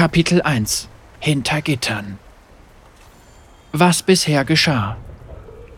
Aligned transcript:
Kapitel 0.00 0.40
1 0.40 0.88
Hinter 1.18 1.60
Gittern 1.60 2.16
Was 3.72 4.02
bisher 4.02 4.46
geschah 4.46 4.96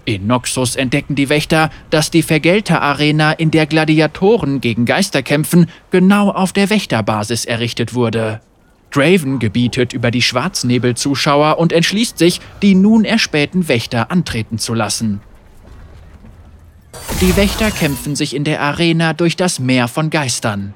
In 0.04 0.28
Noxus 0.28 0.76
entdecken 0.76 1.16
die 1.16 1.28
Wächter, 1.28 1.70
dass 1.90 2.12
die 2.12 2.22
Vergelter-Arena, 2.22 3.32
in 3.32 3.50
der 3.50 3.66
Gladiatoren 3.66 4.60
gegen 4.60 4.84
Geister 4.84 5.24
kämpfen, 5.24 5.66
genau 5.90 6.30
auf 6.30 6.52
der 6.52 6.70
Wächterbasis 6.70 7.46
errichtet 7.46 7.94
wurde. 7.94 8.40
Draven 8.92 9.40
gebietet 9.40 9.92
über 9.92 10.12
die 10.12 10.22
Schwarznebel-Zuschauer 10.22 11.58
und 11.58 11.72
entschließt 11.72 12.16
sich, 12.16 12.40
die 12.62 12.76
nun 12.76 13.04
erspähten 13.04 13.66
Wächter 13.66 14.12
antreten 14.12 14.58
zu 14.58 14.72
lassen. 14.72 15.20
Die 17.20 17.36
Wächter 17.36 17.72
kämpfen 17.72 18.14
sich 18.14 18.36
in 18.36 18.44
der 18.44 18.60
Arena 18.60 19.14
durch 19.14 19.34
das 19.34 19.58
Meer 19.58 19.88
von 19.88 20.10
Geistern. 20.10 20.74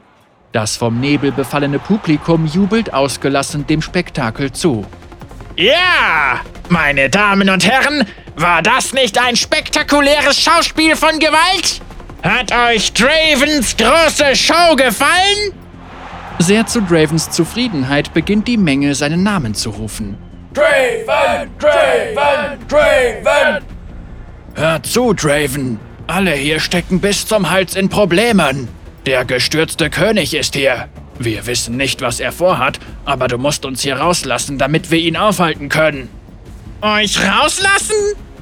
Das 0.52 0.76
vom 0.76 1.00
Nebel 1.00 1.32
befallene 1.32 1.78
Publikum 1.78 2.46
jubelt 2.46 2.92
ausgelassen 2.94 3.66
dem 3.66 3.82
Spektakel 3.82 4.52
zu. 4.52 4.86
Ja, 5.56 6.40
meine 6.68 7.10
Damen 7.10 7.48
und 7.50 7.66
Herren, 7.66 8.06
war 8.36 8.62
das 8.62 8.92
nicht 8.92 9.18
ein 9.18 9.36
spektakuläres 9.36 10.40
Schauspiel 10.40 10.96
von 10.96 11.18
Gewalt? 11.18 11.80
Hat 12.22 12.52
euch 12.52 12.92
Dravens 12.92 13.76
große 13.76 14.34
Show 14.36 14.76
gefallen? 14.76 15.52
Sehr 16.38 16.66
zu 16.66 16.82
Dravens 16.82 17.30
Zufriedenheit 17.30 18.12
beginnt 18.12 18.46
die 18.46 18.58
Menge 18.58 18.94
seinen 18.94 19.22
Namen 19.22 19.54
zu 19.54 19.70
rufen. 19.70 20.18
Draven, 20.52 21.50
Draven, 21.58 22.58
Draven! 22.68 23.64
Hör 24.54 24.82
zu, 24.82 25.12
Draven. 25.12 25.78
Alle 26.06 26.32
hier 26.32 26.60
stecken 26.60 27.00
bis 27.00 27.26
zum 27.26 27.50
Hals 27.50 27.74
in 27.74 27.88
Problemen. 27.88 28.68
Der 29.06 29.24
gestürzte 29.24 29.88
König 29.88 30.34
ist 30.34 30.56
hier. 30.56 30.88
Wir 31.20 31.46
wissen 31.46 31.76
nicht, 31.76 32.02
was 32.02 32.18
er 32.18 32.32
vorhat, 32.32 32.80
aber 33.04 33.28
du 33.28 33.38
musst 33.38 33.64
uns 33.64 33.82
hier 33.82 33.98
rauslassen, 33.98 34.58
damit 34.58 34.90
wir 34.90 34.98
ihn 34.98 35.16
aufhalten 35.16 35.68
können. 35.68 36.08
Euch 36.82 37.16
rauslassen? 37.20 37.94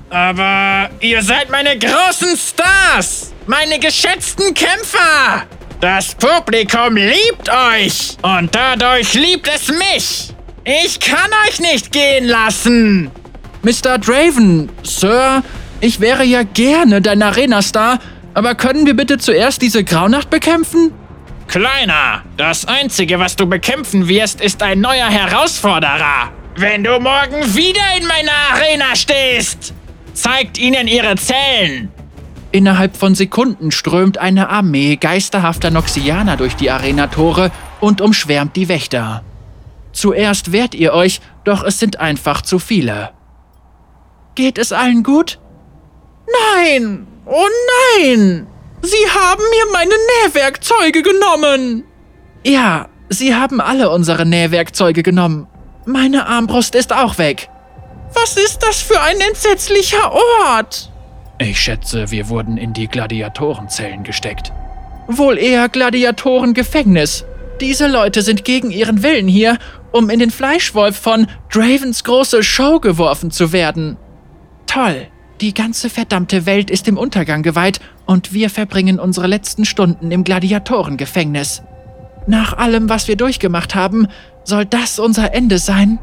Aber 0.08 0.88
ihr 1.00 1.22
seid 1.22 1.50
meine 1.50 1.78
großen 1.78 2.34
Stars! 2.36 3.34
Meine 3.46 3.78
geschätzten 3.78 4.54
Kämpfer! 4.54 5.42
Das 5.80 6.14
Publikum 6.14 6.96
liebt 6.96 7.50
euch 7.50 8.16
und 8.22 8.54
dadurch 8.54 9.12
liebt 9.12 9.46
es 9.54 9.68
mich. 9.68 10.34
Ich 10.64 10.98
kann 10.98 11.30
euch 11.46 11.60
nicht 11.60 11.92
gehen 11.92 12.24
lassen. 12.26 13.10
Mr. 13.62 13.98
Draven, 13.98 14.70
Sir, 14.82 15.42
ich 15.82 16.00
wäre 16.00 16.24
ja 16.24 16.42
gerne 16.42 17.02
dein 17.02 17.22
Arena-Star, 17.22 17.98
aber 18.34 18.54
können 18.54 18.86
wir 18.86 18.94
bitte 18.94 19.18
zuerst 19.18 19.62
diese 19.62 19.84
Graunacht 19.84 20.30
bekämpfen? 20.30 20.92
Kleiner, 21.46 22.22
das 22.36 22.66
Einzige, 22.66 23.18
was 23.18 23.36
du 23.36 23.46
bekämpfen 23.46 24.08
wirst, 24.08 24.40
ist 24.40 24.62
ein 24.62 24.80
neuer 24.80 25.08
Herausforderer. 25.08 26.32
Wenn 26.56 26.84
du 26.84 26.98
morgen 27.00 27.54
wieder 27.54 27.82
in 27.98 28.06
meiner 28.06 28.32
Arena 28.52 28.94
stehst, 28.94 29.74
zeigt 30.14 30.58
ihnen 30.58 30.86
ihre 30.88 31.16
Zellen. 31.16 31.90
Innerhalb 32.52 32.96
von 32.96 33.14
Sekunden 33.14 33.72
strömt 33.72 34.18
eine 34.18 34.48
Armee 34.48 34.96
geisterhafter 34.96 35.70
Noxianer 35.70 36.36
durch 36.36 36.54
die 36.54 36.70
Arenatore 36.70 37.50
und 37.80 38.00
umschwärmt 38.00 38.54
die 38.54 38.68
Wächter. 38.68 39.24
Zuerst 39.92 40.52
wehrt 40.52 40.74
ihr 40.74 40.92
euch, 40.92 41.20
doch 41.44 41.64
es 41.64 41.78
sind 41.78 41.98
einfach 41.98 42.42
zu 42.42 42.58
viele. 42.58 43.10
Geht 44.34 44.58
es 44.58 44.72
allen 44.72 45.02
gut? 45.02 45.40
Nein! 46.56 47.06
Oh 47.26 47.46
nein! 47.98 48.46
Sie 48.82 49.10
haben 49.10 49.42
mir 49.50 49.72
meine 49.72 49.94
Nähwerkzeuge 50.24 51.02
genommen! 51.02 51.84
Ja, 52.44 52.88
sie 53.08 53.34
haben 53.34 53.60
alle 53.60 53.90
unsere 53.90 54.26
Nähwerkzeuge 54.26 55.02
genommen. 55.02 55.46
Meine 55.86 56.26
Armbrust 56.26 56.74
ist 56.74 56.92
auch 56.92 57.18
weg. 57.18 57.48
Was 58.14 58.36
ist 58.36 58.58
das 58.62 58.80
für 58.80 59.00
ein 59.00 59.20
entsetzlicher 59.20 60.12
Ort? 60.12 60.90
Ich 61.38 61.58
schätze, 61.58 62.10
wir 62.10 62.28
wurden 62.28 62.58
in 62.58 62.72
die 62.72 62.88
Gladiatorenzellen 62.88 64.04
gesteckt. 64.04 64.52
Wohl 65.08 65.38
eher 65.38 65.68
Gladiatorengefängnis. 65.68 67.24
Diese 67.60 67.86
Leute 67.86 68.22
sind 68.22 68.44
gegen 68.44 68.70
ihren 68.70 69.02
Willen 69.02 69.28
hier, 69.28 69.58
um 69.92 70.10
in 70.10 70.18
den 70.18 70.30
Fleischwolf 70.30 70.96
von 70.96 71.26
Dravens 71.52 72.04
große 72.04 72.42
Show 72.42 72.80
geworfen 72.80 73.30
zu 73.30 73.52
werden. 73.52 73.96
Toll. 74.66 75.08
Die 75.44 75.52
ganze 75.52 75.90
verdammte 75.90 76.46
Welt 76.46 76.70
ist 76.70 76.86
dem 76.86 76.96
Untergang 76.96 77.42
geweiht 77.42 77.78
und 78.06 78.32
wir 78.32 78.48
verbringen 78.48 78.98
unsere 78.98 79.26
letzten 79.26 79.66
Stunden 79.66 80.10
im 80.10 80.24
Gladiatorengefängnis. 80.24 81.62
Nach 82.26 82.56
allem, 82.56 82.88
was 82.88 83.08
wir 83.08 83.16
durchgemacht 83.16 83.74
haben, 83.74 84.08
soll 84.44 84.64
das 84.64 84.98
unser 84.98 85.34
Ende 85.34 85.58
sein? 85.58 85.98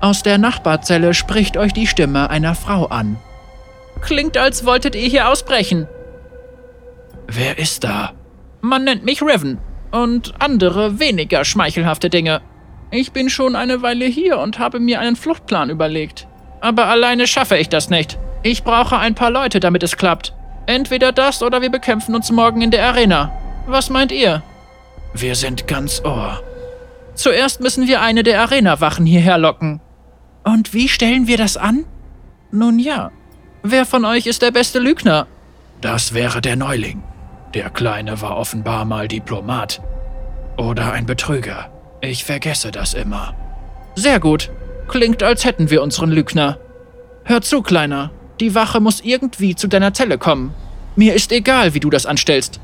Aus 0.00 0.22
der 0.22 0.38
Nachbarzelle 0.38 1.12
spricht 1.12 1.56
euch 1.56 1.72
die 1.72 1.88
Stimme 1.88 2.30
einer 2.30 2.54
Frau 2.54 2.86
an. 2.86 3.16
Klingt, 4.00 4.36
als 4.36 4.64
wolltet 4.64 4.94
ihr 4.94 5.08
hier 5.08 5.28
ausbrechen. 5.28 5.88
Wer 7.26 7.58
ist 7.58 7.82
da? 7.82 8.12
Man 8.60 8.84
nennt 8.84 9.04
mich 9.04 9.22
Riven 9.22 9.58
und 9.90 10.40
andere 10.40 11.00
weniger 11.00 11.44
schmeichelhafte 11.44 12.10
Dinge. 12.10 12.42
Ich 12.92 13.10
bin 13.10 13.28
schon 13.28 13.56
eine 13.56 13.82
Weile 13.82 14.04
hier 14.04 14.38
und 14.38 14.60
habe 14.60 14.78
mir 14.78 15.00
einen 15.00 15.16
Fluchtplan 15.16 15.68
überlegt. 15.68 16.28
Aber 16.60 16.86
alleine 16.86 17.26
schaffe 17.26 17.56
ich 17.56 17.68
das 17.68 17.90
nicht. 17.90 18.20
Ich 18.42 18.64
brauche 18.64 18.98
ein 18.98 19.14
paar 19.14 19.30
Leute, 19.30 19.60
damit 19.60 19.82
es 19.82 19.96
klappt. 19.96 20.34
Entweder 20.66 21.12
das 21.12 21.42
oder 21.42 21.62
wir 21.62 21.70
bekämpfen 21.70 22.14
uns 22.14 22.30
morgen 22.30 22.62
in 22.62 22.70
der 22.70 22.86
Arena. 22.86 23.32
Was 23.66 23.90
meint 23.90 24.12
ihr? 24.12 24.42
Wir 25.14 25.34
sind 25.34 25.66
ganz 25.66 26.02
Ohr. 26.04 26.42
Zuerst 27.14 27.60
müssen 27.60 27.86
wir 27.86 28.00
eine 28.00 28.22
der 28.22 28.40
Arena-Wachen 28.40 29.06
hierher 29.06 29.38
locken. 29.38 29.80
Und 30.44 30.74
wie 30.74 30.88
stellen 30.88 31.26
wir 31.26 31.36
das 31.36 31.56
an? 31.56 31.84
Nun 32.50 32.78
ja, 32.78 33.10
Wer 33.64 33.86
von 33.86 34.04
euch 34.04 34.26
ist 34.26 34.42
der 34.42 34.50
beste 34.50 34.80
Lügner? 34.80 35.28
Das 35.80 36.14
wäre 36.14 36.40
der 36.40 36.56
Neuling. 36.56 37.02
Der 37.54 37.70
Kleine 37.70 38.20
war 38.20 38.36
offenbar 38.36 38.84
mal 38.84 39.06
Diplomat. 39.06 39.80
Oder 40.56 40.92
ein 40.92 41.06
Betrüger. 41.06 41.70
Ich 42.00 42.24
vergesse 42.24 42.72
das 42.72 42.92
immer. 42.94 43.34
Sehr 43.94 44.18
gut. 44.18 44.50
Klingt, 44.88 45.22
als 45.22 45.44
hätten 45.44 45.70
wir 45.70 45.80
unseren 45.82 46.10
Lügner. 46.10 46.58
Hör 47.24 47.40
zu, 47.40 47.62
Kleiner. 47.62 48.10
Die 48.42 48.56
Wache 48.56 48.80
muss 48.80 49.00
irgendwie 49.04 49.54
zu 49.54 49.68
deiner 49.68 49.94
Zelle 49.94 50.18
kommen. 50.18 50.52
Mir 50.96 51.14
ist 51.14 51.30
egal, 51.30 51.74
wie 51.74 51.78
du 51.78 51.90
das 51.90 52.06
anstellst. 52.06 52.58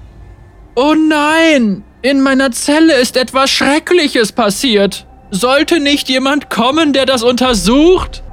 Oh 0.75 0.97
nein! 0.97 1.84
In 2.03 2.21
meiner 2.21 2.50
Zelle 2.50 2.94
ist 2.94 3.16
etwas 3.16 3.49
Schreckliches 3.49 4.33
passiert. 4.33 5.06
Sollte 5.31 5.78
nicht 5.78 6.09
jemand 6.09 6.50
kommen, 6.50 6.93
der 6.93 7.06
das 7.06 7.22
untersucht? 7.22 8.25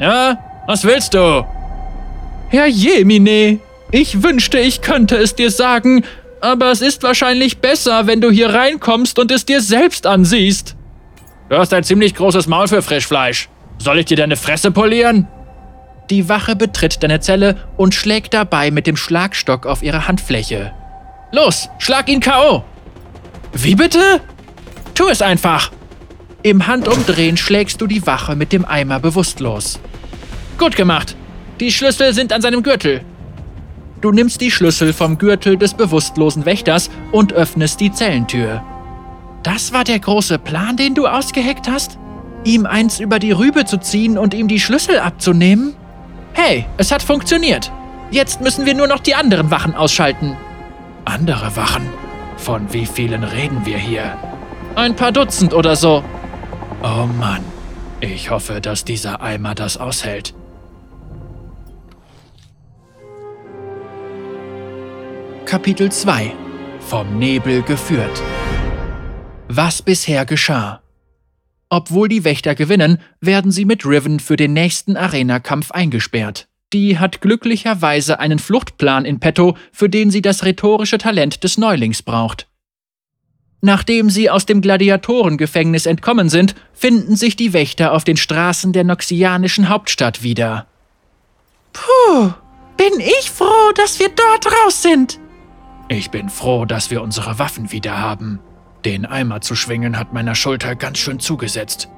Ja, 0.00 0.38
was 0.66 0.84
willst 0.84 1.12
du? 1.12 1.46
Herr 2.48 2.68
Jemine, 2.68 3.58
ich 3.90 4.22
wünschte, 4.22 4.58
ich 4.58 4.80
könnte 4.80 5.18
es 5.18 5.34
dir 5.34 5.50
sagen, 5.50 6.06
aber 6.40 6.70
es 6.70 6.80
ist 6.80 7.02
wahrscheinlich 7.02 7.58
besser, 7.58 8.06
wenn 8.06 8.22
du 8.22 8.30
hier 8.30 8.48
reinkommst 8.48 9.18
und 9.18 9.30
es 9.30 9.44
dir 9.44 9.60
selbst 9.60 10.06
ansiehst. 10.06 10.74
Du 11.50 11.56
hast 11.58 11.74
ein 11.74 11.84
ziemlich 11.84 12.14
großes 12.14 12.46
Maul 12.46 12.66
für 12.66 12.80
Frischfleisch. 12.80 13.50
Soll 13.76 13.98
ich 13.98 14.06
dir 14.06 14.16
deine 14.16 14.36
Fresse 14.36 14.70
polieren? 14.70 15.28
Die 16.10 16.28
Wache 16.28 16.56
betritt 16.56 17.02
deine 17.02 17.20
Zelle 17.20 17.56
und 17.76 17.94
schlägt 17.94 18.34
dabei 18.34 18.70
mit 18.70 18.86
dem 18.86 18.96
Schlagstock 18.96 19.66
auf 19.66 19.82
ihre 19.82 20.08
Handfläche. 20.08 20.72
Los, 21.30 21.68
schlag 21.78 22.08
ihn 22.08 22.20
K.O. 22.20 22.64
Wie 23.52 23.74
bitte? 23.74 24.20
Tu 24.94 25.08
es 25.08 25.22
einfach. 25.22 25.72
Im 26.42 26.66
Handumdrehen 26.66 27.36
schlägst 27.36 27.80
du 27.80 27.86
die 27.86 28.06
Wache 28.06 28.36
mit 28.36 28.52
dem 28.52 28.64
Eimer 28.64 28.98
bewusstlos. 29.00 29.78
Gut 30.58 30.76
gemacht. 30.76 31.16
Die 31.60 31.70
Schlüssel 31.70 32.12
sind 32.12 32.32
an 32.32 32.42
seinem 32.42 32.62
Gürtel. 32.62 33.02
Du 34.00 34.10
nimmst 34.10 34.40
die 34.40 34.50
Schlüssel 34.50 34.92
vom 34.92 35.16
Gürtel 35.16 35.56
des 35.56 35.74
bewusstlosen 35.74 36.44
Wächters 36.44 36.90
und 37.12 37.32
öffnest 37.32 37.80
die 37.80 37.92
Zellentür. 37.92 38.62
Das 39.44 39.72
war 39.72 39.84
der 39.84 40.00
große 40.00 40.38
Plan, 40.38 40.76
den 40.76 40.94
du 40.94 41.06
ausgeheckt 41.06 41.68
hast? 41.68 41.98
Ihm 42.44 42.66
eins 42.66 42.98
über 42.98 43.20
die 43.20 43.32
Rübe 43.32 43.64
zu 43.64 43.78
ziehen 43.78 44.18
und 44.18 44.34
ihm 44.34 44.48
die 44.48 44.60
Schlüssel 44.60 44.98
abzunehmen? 44.98 45.76
Hey, 46.34 46.66
es 46.78 46.90
hat 46.90 47.02
funktioniert. 47.02 47.70
Jetzt 48.10 48.40
müssen 48.40 48.66
wir 48.66 48.74
nur 48.74 48.86
noch 48.86 49.00
die 49.00 49.14
anderen 49.14 49.50
Wachen 49.50 49.74
ausschalten. 49.74 50.36
Andere 51.04 51.56
Wachen? 51.56 51.88
Von 52.36 52.72
wie 52.72 52.86
vielen 52.86 53.24
reden 53.24 53.64
wir 53.64 53.78
hier? 53.78 54.16
Ein 54.74 54.96
paar 54.96 55.12
Dutzend 55.12 55.52
oder 55.54 55.76
so. 55.76 56.02
Oh 56.82 57.06
Mann, 57.18 57.44
ich 58.00 58.30
hoffe, 58.30 58.60
dass 58.60 58.84
dieser 58.84 59.20
Eimer 59.20 59.54
das 59.54 59.76
aushält. 59.76 60.34
Kapitel 65.44 65.92
2 65.92 66.32
Vom 66.80 67.18
Nebel 67.18 67.62
geführt 67.62 68.22
Was 69.48 69.82
bisher 69.82 70.24
geschah 70.24 70.81
Obwohl 71.74 72.06
die 72.06 72.22
Wächter 72.22 72.54
gewinnen, 72.54 72.98
werden 73.22 73.50
sie 73.50 73.64
mit 73.64 73.86
Riven 73.86 74.20
für 74.20 74.36
den 74.36 74.52
nächsten 74.52 74.94
Arena-Kampf 74.94 75.70
eingesperrt. 75.70 76.46
Die 76.74 76.98
hat 76.98 77.22
glücklicherweise 77.22 78.20
einen 78.20 78.38
Fluchtplan 78.38 79.06
in 79.06 79.20
petto, 79.20 79.56
für 79.72 79.88
den 79.88 80.10
sie 80.10 80.20
das 80.20 80.44
rhetorische 80.44 80.98
Talent 80.98 81.44
des 81.44 81.56
Neulings 81.56 82.02
braucht. 82.02 82.46
Nachdem 83.62 84.10
sie 84.10 84.28
aus 84.28 84.44
dem 84.44 84.60
Gladiatorengefängnis 84.60 85.86
entkommen 85.86 86.28
sind, 86.28 86.54
finden 86.74 87.16
sich 87.16 87.36
die 87.36 87.54
Wächter 87.54 87.92
auf 87.94 88.04
den 88.04 88.18
Straßen 88.18 88.74
der 88.74 88.84
noxianischen 88.84 89.70
Hauptstadt 89.70 90.22
wieder. 90.22 90.66
Puh, 91.72 92.34
bin 92.76 93.00
ich 93.00 93.30
froh, 93.30 93.72
dass 93.76 93.98
wir 93.98 94.10
dort 94.10 94.46
raus 94.46 94.82
sind. 94.82 95.18
Ich 95.88 96.10
bin 96.10 96.28
froh, 96.28 96.66
dass 96.66 96.90
wir 96.90 97.00
unsere 97.00 97.38
Waffen 97.38 97.72
wieder 97.72 97.98
haben. 97.98 98.40
Den 98.84 99.06
Eimer 99.06 99.40
zu 99.40 99.54
schwingen 99.54 99.98
hat 99.98 100.12
meiner 100.12 100.34
Schulter 100.34 100.74
ganz 100.74 100.98
schön 100.98 101.20
zugesetzt. 101.20 101.88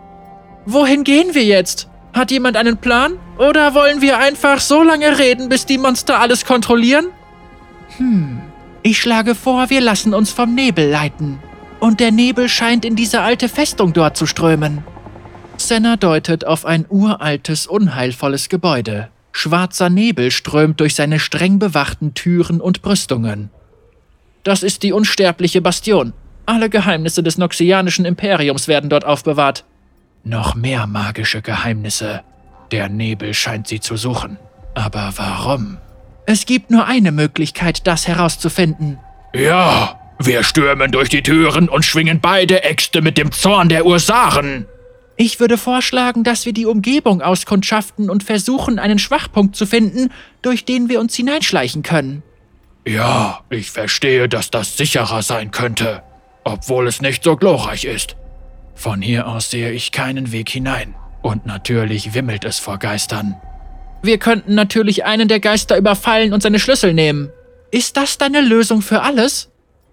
Wohin 0.66 1.04
gehen 1.04 1.34
wir 1.34 1.44
jetzt? 1.44 1.88
Hat 2.12 2.31
jemand 2.31 2.56
einen 2.56 2.76
Plan? 2.76 3.14
Oder 3.38 3.75
wollen 3.75 4.00
wir 4.00 4.19
einfach 4.19 4.60
so 4.60 4.82
lange 4.82 5.19
reden, 5.19 5.48
bis 5.48 5.66
die 5.66 5.78
Monster 5.78 6.20
alles 6.20 6.44
kontrollieren? 6.44 7.06
Hm, 7.96 8.40
ich 8.82 9.00
schlage 9.00 9.34
vor, 9.34 9.70
wir 9.70 9.81
lassen 9.81 10.14
uns 10.14 10.31
vom 10.31 10.54
Nebel 10.54 10.90
leiten. 10.90 11.38
Und 11.81 12.00
der 12.00 12.12
Nebel 12.12 12.48
scheint 12.48 12.84
in 12.84 12.96
diese 12.96 13.20
alte 13.20 13.48
Festung 13.48 13.92
dort 13.92 14.16
zu 14.16 14.26
strömen. 14.26 14.84
Senna 15.56 15.96
deutet 15.96 16.46
auf 16.46 16.66
ein 16.66 16.86
uraltes, 16.88 17.66
unheilvolles 17.66 18.48
Gebäude. 18.48 19.08
Schwarzer 19.32 19.90
Nebel 19.90 20.31
strömt 20.31 20.81
durch 20.81 20.94
seine 20.94 21.19
streng 21.19 21.58
bewachten 21.58 22.14
Türen 22.14 22.60
und 22.60 22.82
Brüstungen. 22.82 23.50
Das 24.44 24.62
ist 24.62 24.82
die 24.82 24.92
unsterbliche 24.92 25.60
Bastion. 25.60 26.12
Alle 26.46 26.69
Geheimnisse 26.69 27.23
des 27.23 27.38
Noxianischen 27.38 28.05
Imperiums 28.05 28.69
werden 28.69 28.91
dort 28.91 29.05
aufbewahrt. 29.05 29.64
Noch 30.25 30.55
mehr 30.55 30.87
magische 30.87 31.43
Geheimnisse. 31.43 32.23
Der 32.70 32.88
Nebel 32.88 33.35
scheint 33.35 33.69
sie 33.69 33.81
zu 33.81 33.96
suchen. 33.96 34.38
Aber 34.75 35.12
warum? 35.17 35.79
Es 36.26 36.46
gibt 36.46 36.70
nur 36.70 36.87
eine 36.87 37.12
Möglichkeit, 37.12 37.87
das 37.87 38.08
herauszufinden. 38.08 38.99
Ja, 39.35 39.99
wir 40.19 40.43
stürmen 40.43 40.91
durch 40.93 41.08
die 41.08 41.23
Türen 41.23 41.69
und 41.69 41.85
schwingen 41.85 42.20
beide 42.20 42.62
Äxte 42.62 43.02
mit 43.02 43.19
dem 43.19 43.32
Zorn 43.32 43.69
der 43.69 43.85
Ursaren. 43.85 44.67
Ich 45.17 45.38
würde 45.38 45.58
vorschlagen, 45.58 46.25
dass 46.25 46.44
wir 46.46 46.52
die 46.52 46.67
Umgebung 46.67 47.23
auskundschaften 47.23 48.11
und 48.11 48.25
versuchen, 48.25 48.79
einen 48.79 48.99
Schwachpunkt 48.99 49.55
zu 49.55 49.67
finden, 49.67 50.11
durch 50.43 50.64
den 50.64 50.88
wir 50.88 50.99
uns 50.99 51.14
hineinschleichen 51.14 51.82
können. 51.82 52.23
Ja, 52.87 53.41
ich 53.50 53.70
verstehe, 53.70 54.29
dass 54.29 54.50
das 54.50 54.76
sicherer 54.76 55.23
sein 55.23 55.50
könnte, 55.50 56.02
obwohl 56.44 56.87
es 56.87 57.02
nicht 57.02 57.25
so 57.25 57.37
glorreich 57.37 57.85
ist. 57.85 58.17
Von 58.75 59.02
hier 59.02 59.26
aus 59.26 59.50
sehe 59.50 59.73
ich 59.73 59.93
keinen 59.93 60.32
Weg 60.32 60.50
hinein. 60.50 60.94
Und 61.23 61.46
natürlich 61.46 62.14
wimmelt 62.14 62.44
es 62.44 62.58
vor 62.58 62.79
Geistern. 62.79 63.37
Wir 64.02 64.19
könnten 64.19 64.55
natürlich 64.55 65.06
einen 65.06 65.29
der 65.29 65.41
Geister 65.41 65.79
überfallen 65.79 66.35
und 66.35 66.43
seine 66.43 66.58
Schlüssel 66.58 66.93
nehmen. 66.93 67.31
Ist 67.70 67.96
das 67.96 68.19
deine 68.19 68.43
Lösung 68.43 68.82
für 68.82 69.00
alles? 69.00 69.50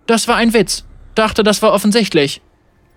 Das 0.07 0.27
war 0.27 0.35
ein 0.35 0.53
Witz. 0.53 0.83
Dachte, 1.15 1.43
das 1.43 1.61
war 1.61 1.71
offensichtlich. 1.71 2.41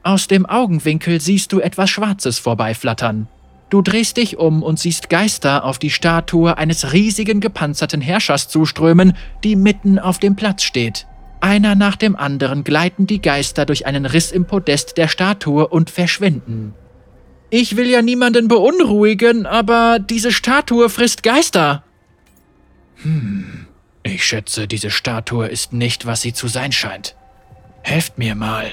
Aus 0.02 0.26
dem 0.26 0.46
Augenwinkel 0.46 1.20
siehst 1.20 1.52
du 1.52 1.60
etwas 1.60 1.90
Schwarzes 1.90 2.38
vorbeiflattern. 2.38 3.28
Du 3.70 3.82
drehst 3.82 4.16
dich 4.16 4.36
um 4.36 4.62
und 4.62 4.78
siehst 4.78 5.08
Geister 5.08 5.64
auf 5.64 5.78
die 5.78 5.90
Statue 5.90 6.58
eines 6.58 6.92
riesigen 6.92 7.40
gepanzerten 7.40 8.00
Herrschers 8.00 8.48
zuströmen, 8.48 9.16
die 9.42 9.56
mitten 9.56 9.98
auf 9.98 10.18
dem 10.18 10.36
Platz 10.36 10.62
steht. 10.62 11.06
Einer 11.44 11.74
nach 11.74 11.96
dem 11.96 12.16
anderen 12.16 12.64
gleiten 12.64 13.06
die 13.06 13.20
Geister 13.20 13.66
durch 13.66 13.84
einen 13.84 14.06
Riss 14.06 14.32
im 14.32 14.46
Podest 14.46 14.96
der 14.96 15.08
Statue 15.08 15.68
und 15.68 15.90
verschwinden. 15.90 16.72
Ich 17.50 17.76
will 17.76 17.86
ja 17.86 18.00
niemanden 18.00 18.48
beunruhigen, 18.48 19.44
aber 19.44 19.98
diese 19.98 20.32
Statue 20.32 20.88
frisst 20.88 21.22
Geister. 21.22 21.84
Hm, 23.02 23.66
ich 24.02 24.24
schätze, 24.24 24.66
diese 24.66 24.90
Statue 24.90 25.46
ist 25.46 25.74
nicht, 25.74 26.06
was 26.06 26.22
sie 26.22 26.32
zu 26.32 26.48
sein 26.48 26.72
scheint. 26.72 27.14
Helft 27.82 28.16
mir 28.16 28.34
mal. 28.34 28.72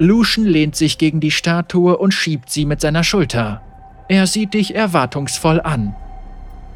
Lucian 0.00 0.48
lehnt 0.48 0.74
sich 0.74 0.98
gegen 0.98 1.20
die 1.20 1.30
Statue 1.30 1.96
und 1.96 2.12
schiebt 2.12 2.50
sie 2.50 2.64
mit 2.64 2.80
seiner 2.80 3.04
Schulter. 3.04 3.62
Er 4.08 4.26
sieht 4.26 4.54
dich 4.54 4.74
erwartungsvoll 4.74 5.60
an. 5.60 5.94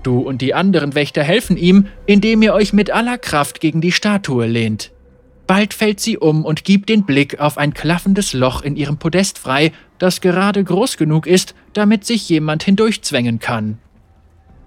Du 0.05 0.21
und 0.21 0.43
die 0.43 0.55
anderen 0.55 0.95
Wächter 0.95 1.25
helfen 1.25 1.57
ihm, 1.57 1.87
indem 2.07 2.43
ihr 2.43 2.55
euch 2.55 2.73
mit 2.73 2.91
aller 2.91 3.19
Kraft 3.19 3.61
gegen 3.61 3.81
die 3.81 3.91
Statue 3.91 4.47
lehnt. 4.47 4.93
Bald 5.47 5.75
fällt 5.75 6.01
sie 6.01 6.17
um 6.17 6.45
und 6.45 6.65
gibt 6.65 6.89
den 6.89 7.05
Blick 7.05 7.41
auf 7.41 7.59
ein 7.59 7.75
klaffendes 7.75 8.33
Loch 8.33 8.63
in 8.63 8.77
ihrem 8.77 8.99
Podest 8.99 9.39
frei, 9.39 9.73
das 9.99 10.21
gerade 10.21 10.63
groß 10.63 10.97
genug 10.97 11.27
ist, 11.27 11.55
damit 11.73 12.05
sich 12.05 12.29
jemand 12.29 12.63
hindurchzwängen 12.63 13.41
kann. 13.41 13.79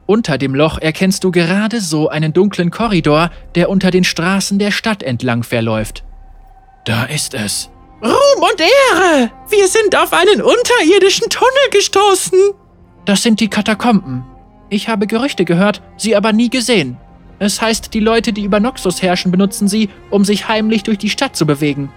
Unter 0.06 0.38
dem 0.38 0.56
Loch 0.56 0.78
erkennst 0.78 1.24
du 1.24 1.32
gerade 1.32 1.82
so 1.82 2.10
einen 2.10 2.32
dunklen 2.32 2.72
Korridor, 2.72 3.32
der 3.56 3.70
unter 3.70 3.92
den 3.92 4.04
Straßen 4.04 4.60
der 4.60 4.72
Stadt 4.72 5.04
entlang 5.04 5.44
verläuft. 5.44 6.04
Da 6.86 7.06
ist 7.06 7.34
es. 7.34 7.70
Ruhm 8.02 8.44
und 8.44 8.62
Ehre! 8.62 9.32
Wir 9.50 9.68
sind 9.68 9.96
auf 9.96 10.14
einen 10.14 10.42
unterirdischen 10.42 11.30
Tunnel 11.30 11.70
gestoßen! 11.72 12.40
Das 13.06 13.24
sind 13.24 13.40
die 13.40 13.50
Katakomben. 13.50 14.24
Ich 14.70 14.90
habe 14.90 15.08
Gerüchte 15.08 15.46
gehört, 15.46 15.82
sie 15.96 16.16
aber 16.16 16.34
nie 16.34 16.50
gesehen. 16.50 16.98
Es 17.40 17.62
heißt, 17.62 17.94
die 17.94 18.00
Leute, 18.00 18.34
die 18.34 18.44
über 18.44 18.60
Noxus 18.60 19.02
herrschen, 19.02 19.32
benutzen 19.32 19.68
sie, 19.68 19.90
um 20.10 20.26
sich 20.26 20.48
heimlich 20.48 20.84
durch 20.84 20.98
die 20.98 21.10
Stadt 21.10 21.36
zu 21.36 21.46
bewegen. 21.46 21.90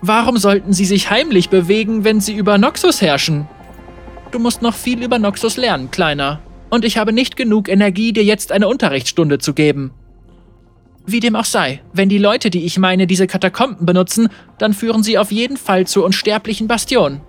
Warum 0.00 0.38
sollten 0.38 0.72
sie 0.72 0.84
sich 0.84 1.10
heimlich 1.10 1.50
bewegen, 1.50 2.04
wenn 2.04 2.20
sie 2.20 2.34
über 2.34 2.56
Noxus 2.56 3.02
herrschen? 3.02 3.48
Du 4.30 4.38
musst 4.38 4.62
noch 4.62 4.74
viel 4.74 5.02
über 5.02 5.18
Noxus 5.18 5.56
lernen, 5.56 5.90
Kleiner. 5.90 6.40
Und 6.70 6.84
ich 6.84 6.96
habe 6.96 7.12
nicht 7.12 7.36
genug 7.36 7.68
Energie, 7.68 8.12
dir 8.12 8.22
jetzt 8.22 8.52
eine 8.52 8.68
Unterrichtsstunde 8.68 9.38
zu 9.38 9.54
geben. 9.54 9.90
Wie 11.04 11.20
dem 11.20 11.34
auch 11.34 11.44
sei, 11.44 11.80
wenn 11.92 12.08
die 12.08 12.18
Leute, 12.18 12.50
die 12.50 12.64
ich 12.64 12.78
meine, 12.78 13.08
diese 13.08 13.26
Katakomben 13.26 13.84
benutzen, 13.84 14.28
dann 14.58 14.72
führen 14.72 15.02
sie 15.02 15.18
auf 15.18 15.32
jeden 15.32 15.56
Fall 15.56 15.86
zur 15.86 16.04
unsterblichen 16.04 16.68
Bastion. 16.68 17.20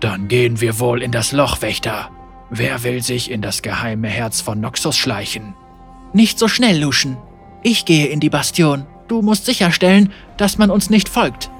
Dann 0.00 0.28
gehen 0.28 0.60
wir 0.60 0.80
wohl 0.80 1.02
in 1.02 1.12
das 1.12 1.32
Loch, 1.32 1.60
Wächter. 1.60 2.10
Wer 2.50 2.82
will 2.82 3.02
sich 3.02 3.30
in 3.30 3.42
das 3.42 3.62
geheime 3.62 4.08
Herz 4.08 4.40
von 4.40 4.60
Noxus 4.60 4.96
schleichen? 4.96 5.54
Nicht 6.12 6.38
so 6.38 6.48
schnell, 6.48 6.80
Lucian. 6.82 7.18
Ich 7.62 7.84
gehe 7.84 8.06
in 8.06 8.20
die 8.20 8.30
Bastion. 8.30 8.86
Du 9.08 9.22
musst 9.22 9.44
sicherstellen, 9.46 10.12
dass 10.36 10.58
man 10.58 10.70
uns 10.70 10.90
nicht 10.90 11.08
folgt. 11.08 11.50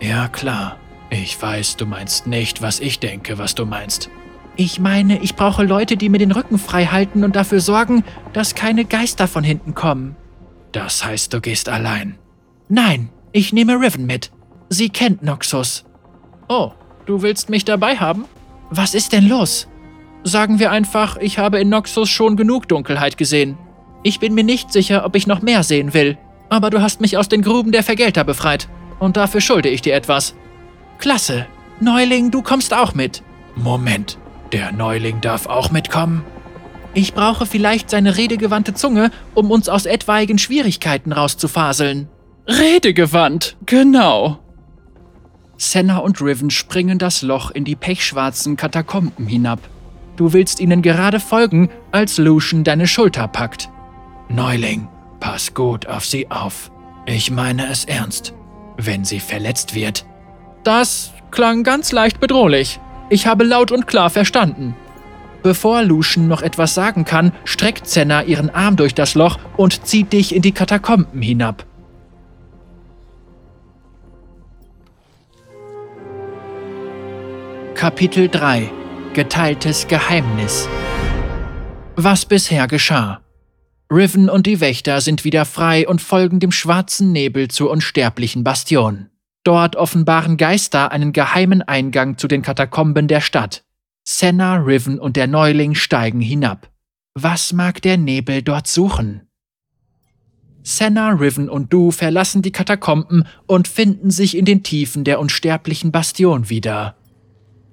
Ja, 0.00 0.28
klar. 0.28 0.76
Ich 1.10 1.40
weiß, 1.40 1.76
du 1.76 1.84
meinst 1.84 2.26
nicht, 2.26 2.62
was 2.62 2.80
ich 2.80 2.98
denke, 2.98 3.36
was 3.36 3.54
du 3.54 3.66
meinst. 3.66 4.08
Ich 4.56 4.80
meine, 4.80 5.18
ich 5.18 5.36
brauche 5.36 5.62
Leute, 5.64 5.96
die 5.96 6.08
mir 6.08 6.18
den 6.18 6.32
Rücken 6.32 6.58
frei 6.58 6.86
halten 6.86 7.24
und 7.24 7.36
dafür 7.36 7.60
sorgen, 7.60 8.04
dass 8.32 8.54
keine 8.54 8.84
Geister 8.84 9.28
von 9.28 9.44
hinten 9.44 9.74
kommen. 9.74 10.16
Das 10.72 11.04
heißt, 11.04 11.32
du 11.32 11.40
gehst 11.40 11.68
allein? 11.68 12.18
Nein, 12.68 13.10
ich 13.32 13.52
nehme 13.52 13.74
Riven 13.78 14.06
mit. 14.06 14.30
Sie 14.70 14.88
kennt 14.88 15.22
Noxus. 15.22 15.84
Oh, 16.48 16.72
du 17.04 17.20
willst 17.22 17.50
mich 17.50 17.64
dabei 17.64 17.96
haben? 17.96 18.24
Was 18.70 18.94
ist 18.94 19.12
denn 19.12 19.28
los? 19.28 19.68
Sagen 20.24 20.58
wir 20.58 20.70
einfach, 20.70 21.16
ich 21.16 21.38
habe 21.38 21.60
in 21.60 21.68
Noxus 21.68 22.08
schon 22.08 22.36
genug 22.36 22.68
Dunkelheit 22.68 23.16
gesehen. 23.16 23.58
Ich 24.04 24.20
bin 24.20 24.34
mir 24.34 24.44
nicht 24.44 24.72
sicher, 24.72 25.04
ob 25.04 25.16
ich 25.16 25.26
noch 25.26 25.42
mehr 25.42 25.62
sehen 25.62 25.94
will. 25.94 26.16
Aber 26.48 26.70
du 26.70 26.80
hast 26.80 27.00
mich 27.00 27.16
aus 27.16 27.28
den 27.28 27.42
Gruben 27.42 27.72
der 27.72 27.82
Vergelter 27.82 28.24
befreit. 28.24 28.68
Und 28.98 29.16
dafür 29.16 29.40
schulde 29.40 29.68
ich 29.68 29.82
dir 29.82 29.94
etwas. 29.94 30.34
Klasse. 30.98 31.46
Neuling, 31.80 32.30
du 32.30 32.42
kommst 32.42 32.74
auch 32.74 32.94
mit. 32.94 33.22
Moment, 33.56 34.18
der 34.52 34.70
Neuling 34.70 35.20
darf 35.20 35.46
auch 35.46 35.70
mitkommen? 35.70 36.24
Ich 36.94 37.14
brauche 37.14 37.46
vielleicht 37.46 37.90
seine 37.90 38.16
redegewandte 38.16 38.74
Zunge, 38.74 39.10
um 39.34 39.50
uns 39.50 39.68
aus 39.68 39.86
etwaigen 39.86 40.38
Schwierigkeiten 40.38 41.12
rauszufaseln. 41.12 42.08
Redegewandt, 42.46 43.56
genau. 43.66 44.38
Senna 45.56 45.98
und 45.98 46.20
Riven 46.20 46.50
springen 46.50 46.98
das 46.98 47.22
Loch 47.22 47.50
in 47.50 47.64
die 47.64 47.76
pechschwarzen 47.76 48.56
Katakomben 48.56 49.26
hinab. 49.26 49.60
Du 50.16 50.32
willst 50.32 50.60
ihnen 50.60 50.82
gerade 50.82 51.20
folgen, 51.20 51.70
als 51.90 52.18
Lucian 52.18 52.64
deine 52.64 52.86
Schulter 52.86 53.28
packt. 53.28 53.70
Neuling, 54.28 54.88
pass 55.20 55.54
gut 55.54 55.86
auf 55.86 56.04
sie 56.04 56.30
auf. 56.30 56.70
Ich 57.06 57.30
meine 57.30 57.68
es 57.68 57.84
ernst. 57.84 58.34
Wenn 58.76 59.04
sie 59.04 59.20
verletzt 59.20 59.74
wird. 59.74 60.06
Das 60.64 61.12
klang 61.30 61.62
ganz 61.62 61.92
leicht 61.92 62.20
bedrohlich. 62.20 62.80
Ich 63.10 63.26
habe 63.26 63.44
laut 63.44 63.72
und 63.72 63.86
klar 63.86 64.10
verstanden. 64.10 64.76
Bevor 65.42 65.82
Lucian 65.82 66.28
noch 66.28 66.42
etwas 66.42 66.74
sagen 66.74 67.04
kann, 67.04 67.32
streckt 67.44 67.88
Senna 67.88 68.22
ihren 68.22 68.50
Arm 68.50 68.76
durch 68.76 68.94
das 68.94 69.14
Loch 69.14 69.38
und 69.56 69.86
zieht 69.86 70.12
dich 70.12 70.34
in 70.34 70.42
die 70.42 70.52
Katakomben 70.52 71.20
hinab. 71.20 71.66
Kapitel 77.74 78.28
3 78.28 78.70
Geteiltes 79.14 79.88
Geheimnis 79.88 80.66
Was 81.96 82.24
bisher 82.24 82.66
geschah. 82.66 83.20
Riven 83.90 84.30
und 84.30 84.46
die 84.46 84.58
Wächter 84.60 85.02
sind 85.02 85.24
wieder 85.24 85.44
frei 85.44 85.86
und 85.86 86.00
folgen 86.00 86.40
dem 86.40 86.50
schwarzen 86.50 87.12
Nebel 87.12 87.48
zur 87.48 87.70
unsterblichen 87.70 88.42
Bastion. 88.42 89.10
Dort 89.44 89.76
offenbaren 89.76 90.38
Geister 90.38 90.92
einen 90.92 91.12
geheimen 91.12 91.60
Eingang 91.60 92.16
zu 92.16 92.26
den 92.26 92.40
Katakomben 92.40 93.06
der 93.06 93.20
Stadt. 93.20 93.64
Senna, 94.02 94.54
Riven 94.54 94.98
und 94.98 95.16
der 95.16 95.26
Neuling 95.26 95.74
steigen 95.74 96.22
hinab. 96.22 96.70
Was 97.12 97.52
mag 97.52 97.82
der 97.82 97.98
Nebel 97.98 98.40
dort 98.40 98.66
suchen? 98.66 99.28
Senna, 100.62 101.10
Riven 101.10 101.50
und 101.50 101.70
Du 101.70 101.90
verlassen 101.90 102.40
die 102.40 102.52
Katakomben 102.52 103.26
und 103.46 103.68
finden 103.68 104.10
sich 104.10 104.38
in 104.38 104.46
den 104.46 104.62
Tiefen 104.62 105.04
der 105.04 105.20
unsterblichen 105.20 105.92
Bastion 105.92 106.48
wieder. 106.48 106.96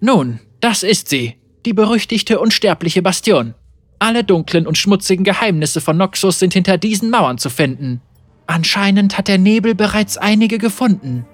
Nun, 0.02 0.42
das 0.62 0.84
ist 0.84 1.10
sie, 1.10 1.36
die 1.66 1.74
berüchtigte 1.74 2.40
unsterbliche 2.40 3.02
Bastion. 3.02 3.54
Alle 4.00 4.24
dunklen 4.24 4.66
und 4.66 4.78
schmutzigen 4.78 5.26
Geheimnisse 5.26 5.82
von 5.82 5.98
Noxus 5.98 6.40
sind 6.40 6.54
hinter 6.54 6.78
diesen 6.78 7.10
Mauern 7.10 7.38
zu 7.38 7.50
finden. 7.50 8.02
Anscheinend 8.48 9.18
hat 9.18 9.28
der 9.28 9.38
Nebel 9.38 9.76
bereits 9.76 10.18
einige 10.18 10.58
gefunden. 10.58 11.26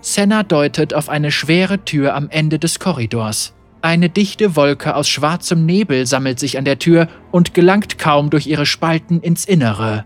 Senna 0.00 0.42
deutet 0.42 0.94
auf 0.94 1.08
eine 1.08 1.30
schwere 1.30 1.84
Tür 1.84 2.14
am 2.14 2.28
Ende 2.30 2.58
des 2.58 2.78
Korridors. 2.78 3.54
Eine 3.82 4.08
dichte 4.08 4.56
Wolke 4.56 4.96
aus 4.96 5.08
schwarzem 5.08 5.64
Nebel 5.66 6.06
sammelt 6.06 6.40
sich 6.40 6.58
an 6.58 6.64
der 6.64 6.78
Tür 6.78 7.08
und 7.30 7.54
gelangt 7.54 7.98
kaum 7.98 8.30
durch 8.30 8.46
ihre 8.46 8.66
Spalten 8.66 9.20
ins 9.20 9.44
Innere. 9.44 10.04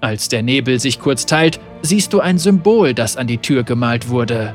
Als 0.00 0.28
der 0.28 0.42
Nebel 0.42 0.80
sich 0.80 0.98
kurz 0.98 1.24
teilt, 1.26 1.60
siehst 1.82 2.12
du 2.12 2.20
ein 2.20 2.38
Symbol, 2.38 2.92
das 2.92 3.16
an 3.16 3.26
die 3.26 3.38
Tür 3.38 3.62
gemalt 3.62 4.08
wurde. 4.08 4.54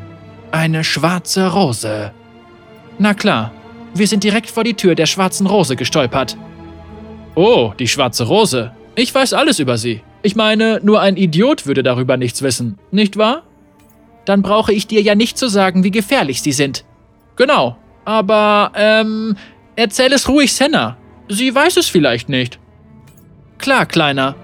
Eine 0.51 0.83
schwarze 0.83 1.53
Rose. 1.53 2.11
Na 2.99 3.13
klar, 3.13 3.53
wir 3.93 4.07
sind 4.07 4.23
direkt 4.25 4.51
vor 4.51 4.65
die 4.65 4.73
Tür 4.73 4.93
der 4.93 5.05
schwarzen 5.05 5.47
Rose 5.47 5.75
gestolpert. 5.77 6.37
Oh, 7.35 7.71
die 7.79 7.87
schwarze 7.87 8.25
Rose. 8.25 8.73
Ich 8.95 9.15
weiß 9.15 9.33
alles 9.33 9.59
über 9.59 9.77
sie. 9.77 10.01
Ich 10.21 10.35
meine, 10.35 10.81
nur 10.83 10.99
ein 10.99 11.15
Idiot 11.15 11.65
würde 11.65 11.81
darüber 11.81 12.17
nichts 12.17 12.41
wissen, 12.41 12.77
nicht 12.91 13.15
wahr? 13.15 13.43
Dann 14.25 14.41
brauche 14.41 14.73
ich 14.73 14.85
dir 14.85 15.01
ja 15.01 15.15
nicht 15.15 15.37
zu 15.37 15.47
sagen, 15.47 15.85
wie 15.85 15.91
gefährlich 15.91 16.41
sie 16.41 16.51
sind. 16.51 16.83
Genau, 17.37 17.77
aber, 18.03 18.73
ähm, 18.75 19.37
erzähl 19.77 20.11
es 20.11 20.27
ruhig 20.27 20.51
Senna. 20.53 20.97
Sie 21.29 21.55
weiß 21.55 21.77
es 21.77 21.87
vielleicht 21.87 22.27
nicht. 22.27 22.59
Klar, 23.59 23.85
Kleiner. 23.85 24.35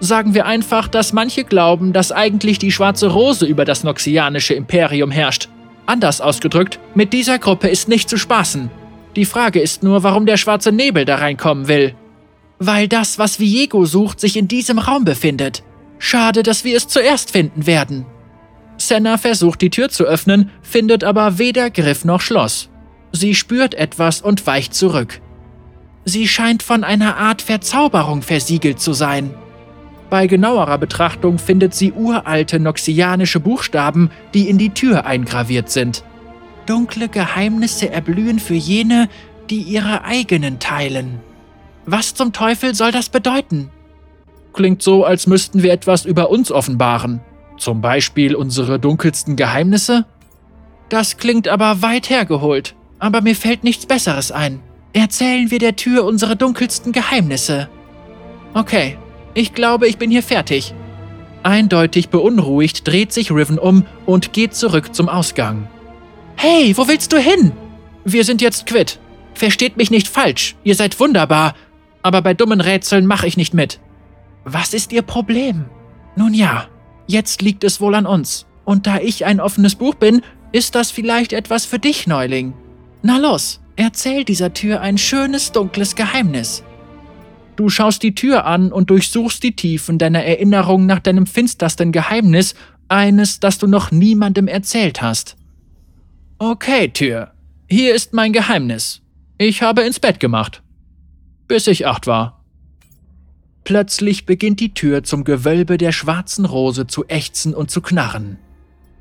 Sagen 0.00 0.32
wir 0.32 0.46
einfach, 0.46 0.88
dass 0.88 1.12
manche 1.12 1.44
glauben, 1.44 1.92
dass 1.92 2.12
eigentlich 2.12 2.58
die 2.58 2.72
schwarze 2.72 3.08
Rose 3.08 3.44
über 3.44 3.64
das 3.64 3.84
noxianische 3.84 4.54
Imperium 4.54 5.10
herrscht. 5.10 5.48
Anders 5.88 6.20
ausgedrückt, 6.20 6.78
mit 6.94 7.14
dieser 7.14 7.38
Gruppe 7.38 7.68
ist 7.68 7.88
nicht 7.88 8.10
zu 8.10 8.18
spaßen. 8.18 8.70
Die 9.16 9.24
Frage 9.24 9.58
ist 9.58 9.82
nur, 9.82 10.02
warum 10.02 10.26
der 10.26 10.36
schwarze 10.36 10.70
Nebel 10.70 11.06
da 11.06 11.16
reinkommen 11.16 11.66
will. 11.66 11.94
Weil 12.58 12.88
das, 12.88 13.18
was 13.18 13.40
Viego 13.40 13.86
sucht, 13.86 14.20
sich 14.20 14.36
in 14.36 14.48
diesem 14.48 14.78
Raum 14.78 15.06
befindet. 15.06 15.62
Schade, 15.98 16.42
dass 16.42 16.62
wir 16.62 16.76
es 16.76 16.88
zuerst 16.88 17.30
finden 17.30 17.66
werden. 17.66 18.04
Senna 18.76 19.16
versucht 19.16 19.62
die 19.62 19.70
Tür 19.70 19.88
zu 19.88 20.04
öffnen, 20.04 20.50
findet 20.60 21.04
aber 21.04 21.38
weder 21.38 21.70
Griff 21.70 22.04
noch 22.04 22.20
Schloss. 22.20 22.68
Sie 23.12 23.34
spürt 23.34 23.74
etwas 23.74 24.20
und 24.20 24.46
weicht 24.46 24.74
zurück. 24.74 25.22
Sie 26.04 26.28
scheint 26.28 26.62
von 26.62 26.84
einer 26.84 27.16
Art 27.16 27.40
Verzauberung 27.40 28.20
versiegelt 28.20 28.78
zu 28.78 28.92
sein. 28.92 29.32
Bei 30.10 30.26
genauerer 30.26 30.78
Betrachtung 30.78 31.38
findet 31.38 31.74
sie 31.74 31.92
uralte 31.92 32.60
noxianische 32.60 33.40
Buchstaben, 33.40 34.10
die 34.32 34.48
in 34.48 34.56
die 34.56 34.70
Tür 34.70 35.04
eingraviert 35.04 35.70
sind. 35.70 36.02
Dunkle 36.66 37.08
Geheimnisse 37.08 37.90
erblühen 37.90 38.38
für 38.38 38.54
jene, 38.54 39.08
die 39.50 39.60
ihre 39.60 40.04
eigenen 40.04 40.58
teilen. 40.58 41.20
Was 41.86 42.14
zum 42.14 42.32
Teufel 42.32 42.74
soll 42.74 42.92
das 42.92 43.08
bedeuten? 43.08 43.70
Klingt 44.52 44.82
so, 44.82 45.04
als 45.04 45.26
müssten 45.26 45.62
wir 45.62 45.72
etwas 45.72 46.04
über 46.04 46.30
uns 46.30 46.50
offenbaren. 46.50 47.20
Zum 47.58 47.80
Beispiel 47.80 48.34
unsere 48.34 48.78
dunkelsten 48.78 49.36
Geheimnisse? 49.36 50.06
Das 50.88 51.16
klingt 51.16 51.48
aber 51.48 51.82
weit 51.82 52.08
hergeholt, 52.08 52.74
aber 52.98 53.20
mir 53.20 53.34
fällt 53.34 53.64
nichts 53.64 53.86
Besseres 53.86 54.32
ein. 54.32 54.60
Erzählen 54.92 55.50
wir 55.50 55.58
der 55.58 55.76
Tür 55.76 56.04
unsere 56.04 56.34
dunkelsten 56.34 56.92
Geheimnisse. 56.92 57.68
Okay, 58.54 58.96
ich 59.34 59.54
glaube, 59.54 59.88
ich 59.88 59.98
bin 59.98 60.10
hier 60.10 60.22
fertig. 60.22 60.74
Eindeutig 61.42 62.08
beunruhigt 62.08 62.86
dreht 62.86 63.12
sich 63.12 63.30
Riven 63.30 63.58
um 63.58 63.86
und 64.06 64.32
geht 64.32 64.54
zurück 64.54 64.94
zum 64.94 65.08
Ausgang. 65.08 65.68
Hey, 66.36 66.76
wo 66.76 66.88
willst 66.88 67.12
du 67.12 67.18
hin? 67.18 67.52
Wir 68.04 68.24
sind 68.24 68.42
jetzt 68.42 68.66
quitt. 68.66 68.98
Versteht 69.34 69.76
mich 69.76 69.90
nicht 69.90 70.08
falsch, 70.08 70.56
ihr 70.64 70.74
seid 70.74 70.98
wunderbar, 70.98 71.54
aber 72.02 72.22
bei 72.22 72.34
dummen 72.34 72.60
Rätseln 72.60 73.06
mache 73.06 73.26
ich 73.26 73.36
nicht 73.36 73.54
mit. 73.54 73.80
Was 74.44 74.74
ist 74.74 74.92
Ihr 74.92 75.02
Problem? 75.02 75.66
Nun 76.16 76.34
ja, 76.34 76.66
jetzt 77.06 77.42
liegt 77.42 77.64
es 77.64 77.80
wohl 77.80 77.94
an 77.94 78.06
uns. 78.06 78.46
Und 78.64 78.86
da 78.86 78.98
ich 78.98 79.24
ein 79.24 79.40
offenes 79.40 79.74
Buch 79.74 79.94
bin, 79.94 80.22
ist 80.52 80.74
das 80.74 80.90
vielleicht 80.90 81.32
etwas 81.32 81.64
für 81.64 81.78
dich, 81.78 82.06
Neuling. 82.06 82.54
Na 83.02 83.18
los, 83.18 83.60
erzähl 83.76 84.24
dieser 84.24 84.52
Tür 84.54 84.80
ein 84.80 84.98
schönes, 84.98 85.52
dunkles 85.52 85.94
Geheimnis. 85.94 86.64
Du 87.58 87.68
schaust 87.68 88.02
die 88.02 88.14
Tür 88.14 88.46
an 88.46 88.72
und 88.72 88.88
durchsuchst 88.88 89.42
die 89.42 89.54
Tiefen 89.54 89.98
deiner 89.98 90.24
Erinnerung 90.24 90.86
nach 90.86 91.00
deinem 91.00 91.26
finstersten 91.26 91.92
Geheimnis, 91.92 92.54
eines, 92.88 93.38
das 93.38 93.58
du 93.58 93.66
noch 93.66 93.90
niemandem 93.90 94.48
erzählt 94.48 95.02
hast. 95.02 95.36
Okay, 96.38 96.88
Tür, 96.88 97.32
hier 97.68 97.94
ist 97.94 98.14
mein 98.14 98.32
Geheimnis. 98.32 99.02
Ich 99.36 99.60
habe 99.60 99.82
ins 99.82 100.00
Bett 100.00 100.18
gemacht 100.20 100.62
bis 101.48 101.66
ich 101.66 101.86
acht 101.86 102.06
war. 102.06 102.44
Plötzlich 103.64 104.26
beginnt 104.26 104.60
die 104.60 104.74
Tür 104.74 105.02
zum 105.02 105.24
Gewölbe 105.24 105.76
der 105.78 105.92
schwarzen 105.92 106.44
Rose 106.44 106.86
zu 106.86 107.06
ächzen 107.08 107.54
und 107.54 107.70
zu 107.70 107.80
knarren. 107.80 108.38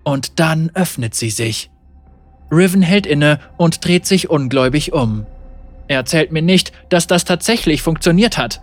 Und 0.04 0.40
dann 0.40 0.72
öffnet 0.74 1.14
sie 1.14 1.30
sich. 1.30 1.70
Riven 2.52 2.82
hält 2.82 3.06
inne 3.06 3.40
und 3.58 3.86
dreht 3.86 4.06
sich 4.06 4.30
ungläubig 4.30 4.94
um. 4.94 5.26
Er 5.88 5.98
erzählt 5.98 6.32
mir 6.32 6.42
nicht, 6.42 6.72
dass 6.90 7.08
das 7.08 7.26
tatsächlich 7.26 7.82
funktioniert 7.82 8.38
hat. 8.38 8.62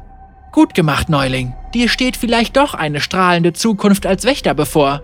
Gut 0.52 0.74
gemacht, 0.74 1.08
Neuling. 1.08 1.54
Dir 1.74 1.88
steht 1.88 2.16
vielleicht 2.16 2.56
doch 2.56 2.74
eine 2.74 3.00
strahlende 3.00 3.52
Zukunft 3.52 4.06
als 4.06 4.24
Wächter 4.24 4.54
bevor. 4.54 5.02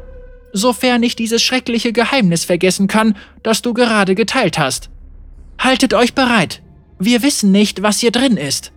Sofern 0.52 1.02
ich 1.02 1.16
dieses 1.16 1.42
schreckliche 1.42 1.92
Geheimnis 1.92 2.44
vergessen 2.44 2.86
kann, 2.86 3.16
das 3.42 3.62
du 3.62 3.74
gerade 3.74 4.14
geteilt 4.14 4.58
hast. 4.58 4.90
Haltet 5.58 5.94
euch 5.94 6.14
bereit. 6.14 6.62
Wir 6.98 7.22
wissen 7.22 7.50
nicht, 7.50 7.82
was 7.82 7.98
hier 7.98 8.10
drin 8.10 8.36
ist. 8.36 8.72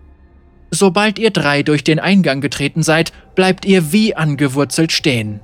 Sobald 0.71 1.19
ihr 1.19 1.29
drei 1.29 1.62
durch 1.62 1.83
den 1.83 2.00
Eingang 2.00 2.41
getreten 2.41 2.81
seid, 2.81 3.13
bleibt 3.35 3.65
ihr 3.65 3.91
wie 3.91 4.15
angewurzelt 4.15 4.91
stehen. 4.91 5.39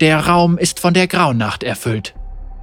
Der 0.00 0.26
Raum 0.26 0.58
ist 0.58 0.80
von 0.80 0.94
der 0.94 1.06
Graunacht 1.06 1.62
erfüllt. 1.62 2.14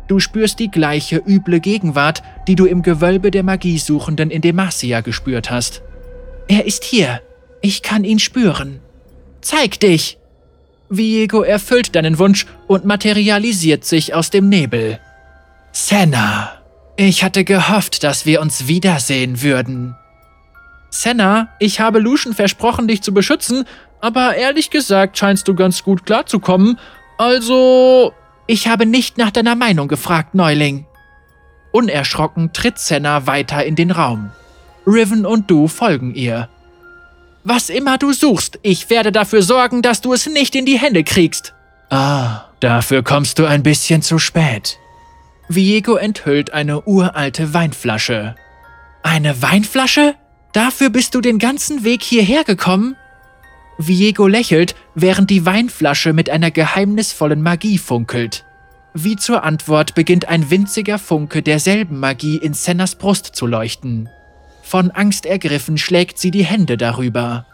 Du 0.09 0.19
spürst 0.19 0.57
die 0.57 0.71
gleiche 0.71 1.21
üble 1.25 1.59
Gegenwart, 1.59 2.23
die 2.47 2.55
du 2.55 2.65
im 2.65 2.81
Gewölbe 2.81 3.29
der 3.29 3.43
Magiesuchenden 3.43 4.31
in 4.31 4.41
Demacia 4.41 5.01
gespürt 5.01 5.51
hast. 5.51 5.83
Er 6.47 6.65
ist 6.65 6.83
hier. 6.83 7.21
Ich 7.61 7.83
kann 7.83 8.03
ihn 8.03 8.17
spüren. 8.17 8.79
Zeig 9.41 9.79
dich! 9.79 10.17
Viego 10.89 11.43
erfüllt 11.43 11.95
deinen 11.95 12.17
Wunsch 12.17 12.47
und 12.65 12.85
materialisiert 12.85 13.85
sich 13.85 14.15
aus 14.15 14.31
dem 14.31 14.49
Nebel. 14.49 14.99
Senna! 15.71 16.53
Ich 16.95 17.23
hatte 17.23 17.43
gehofft, 17.43 18.03
dass 18.03 18.25
wir 18.25 18.41
uns 18.41 18.67
wiedersehen 18.67 19.43
würden. 19.43 19.95
Senna, 20.89 21.49
ich 21.59 21.79
habe 21.79 21.99
Lucian 21.99 22.33
versprochen, 22.33 22.87
dich 22.87 23.03
zu 23.03 23.13
beschützen, 23.13 23.65
aber 24.01 24.35
ehrlich 24.35 24.71
gesagt 24.71 25.19
scheinst 25.19 25.47
du 25.47 25.53
ganz 25.53 25.83
gut 25.83 26.07
klarzukommen. 26.07 26.79
Also. 27.19 28.11
Ich 28.49 28.67
habe 28.67 28.87
nicht 28.87 29.19
nach 29.19 29.29
deiner 29.29 29.53
Meinung 29.53 29.87
gefragt, 29.87 30.33
Neuling. 30.33 30.87
Unerschrocken 31.71 32.51
tritt 32.51 32.79
Senna 32.79 33.27
weiter 33.27 33.63
in 33.63 33.75
den 33.75 33.91
Raum. 33.91 34.31
Riven 34.87 35.23
und 35.23 35.51
du 35.51 35.67
folgen 35.67 36.15
ihr. 36.15 36.49
Was 37.43 37.69
immer 37.69 37.99
du 37.99 38.11
suchst, 38.11 38.57
ich 38.63 38.89
werde 38.89 39.11
dafür 39.11 39.43
sorgen, 39.43 39.83
dass 39.83 40.01
du 40.01 40.13
es 40.13 40.25
nicht 40.25 40.55
in 40.55 40.65
die 40.65 40.79
Hände 40.79 41.03
kriegst. 41.03 41.53
Ah, 41.91 42.45
dafür 42.59 43.03
kommst 43.03 43.37
du 43.37 43.45
ein 43.45 43.61
bisschen 43.61 44.01
zu 44.01 44.17
spät. 44.17 44.79
Viego 45.47 45.97
enthüllt 45.97 46.51
eine 46.51 46.81
uralte 46.87 47.53
Weinflasche. 47.53 48.33
Eine 49.03 49.43
Weinflasche? 49.43 50.15
Dafür 50.53 50.89
bist 50.89 51.13
du 51.13 51.21
den 51.21 51.37
ganzen 51.37 51.83
Weg 51.83 52.01
hierher 52.01 52.43
gekommen? 52.43 52.95
Viego 53.81 54.27
lächelt, 54.27 54.75
während 54.93 55.29
die 55.29 55.45
Weinflasche 55.45 56.11
mit 56.11 56.29
einer 56.29 56.51
geheimnisvollen 56.51 57.41
Magie 57.41 57.77
funkelt. 57.77 58.45
Wie 58.93 59.15
zur 59.15 59.43
Antwort 59.43 59.95
beginnt 59.95 60.27
ein 60.27 60.49
winziger 60.51 60.99
Funke 60.99 61.41
derselben 61.41 61.99
Magie 61.99 62.37
in 62.37 62.53
Sennas 62.53 62.95
Brust 62.95 63.27
zu 63.27 63.47
leuchten. 63.47 64.09
Von 64.63 64.91
Angst 64.91 65.25
ergriffen 65.25 65.77
schlägt 65.77 66.19
sie 66.19 66.29
die 66.29 66.43
Hände 66.43 66.75
darüber. 66.75 67.45